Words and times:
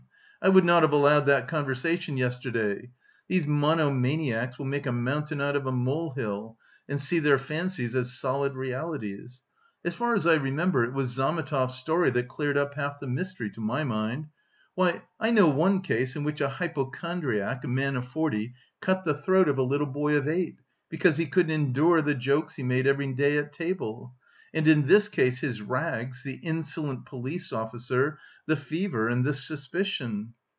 Hm... 0.01 0.07
I 0.47 0.53
would 0.55 0.65
not 0.65 0.81
have 0.81 0.91
allowed 0.91 1.27
that 1.27 1.47
conversation 1.47 2.17
yesterday. 2.17 2.89
These 3.27 3.45
monomaniacs 3.45 4.57
will 4.57 4.65
make 4.65 4.87
a 4.87 4.91
mountain 4.91 5.39
out 5.39 5.55
of 5.55 5.67
a 5.67 5.71
mole 5.71 6.13
hill... 6.15 6.57
and 6.89 6.99
see 6.99 7.19
their 7.19 7.37
fancies 7.37 7.93
as 7.93 8.13
solid 8.17 8.53
realities.... 8.55 9.43
As 9.85 9.93
far 9.93 10.15
as 10.15 10.25
I 10.25 10.33
remember, 10.33 10.83
it 10.83 10.93
was 10.93 11.11
Zametov's 11.13 11.75
story 11.75 12.09
that 12.09 12.27
cleared 12.27 12.57
up 12.57 12.73
half 12.73 12.99
the 12.99 13.05
mystery, 13.05 13.51
to 13.51 13.61
my 13.61 13.83
mind. 13.83 14.29
Why, 14.73 15.03
I 15.19 15.29
know 15.29 15.47
one 15.47 15.81
case 15.81 16.15
in 16.15 16.23
which 16.23 16.41
a 16.41 16.49
hypochondriac, 16.49 17.63
a 17.63 17.67
man 17.67 17.95
of 17.95 18.07
forty, 18.07 18.55
cut 18.81 19.03
the 19.03 19.13
throat 19.13 19.47
of 19.47 19.59
a 19.59 19.61
little 19.61 19.85
boy 19.85 20.15
of 20.15 20.27
eight, 20.27 20.57
because 20.89 21.17
he 21.17 21.27
couldn't 21.27 21.51
endure 21.51 22.01
the 22.01 22.15
jokes 22.15 22.55
he 22.55 22.63
made 22.63 22.87
every 22.87 23.13
day 23.13 23.37
at 23.37 23.53
table! 23.53 24.15
And 24.53 24.67
in 24.67 24.85
this 24.85 25.07
case 25.07 25.39
his 25.39 25.61
rags, 25.61 26.23
the 26.23 26.33
insolent 26.33 27.05
police 27.05 27.53
officer, 27.53 28.19
the 28.47 28.57
fever 28.57 29.07
and 29.07 29.23
this 29.25 29.47
suspicion! 29.47 30.33